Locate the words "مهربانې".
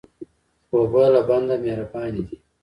1.63-2.21